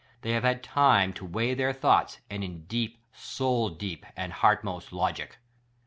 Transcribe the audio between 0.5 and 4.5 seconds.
time lo weigh their thoughts, and in deep, soul deep, and